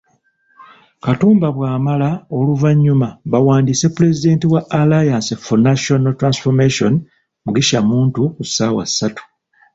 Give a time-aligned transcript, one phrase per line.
[1.03, 6.93] Katumba bw'amala oluvannyuma bawandiise Pulezidenti wa Alliance for National Transformation,
[7.43, 9.23] Mugisha Muntu ku ssaawa ssatu.